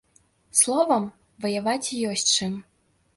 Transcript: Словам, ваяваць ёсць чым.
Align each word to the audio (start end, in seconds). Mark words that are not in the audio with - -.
Словам, 0.59 1.05
ваяваць 1.45 1.89
ёсць 2.13 2.25
чым. 2.37 2.57